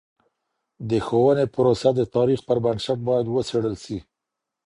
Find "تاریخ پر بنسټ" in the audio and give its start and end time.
2.15-2.99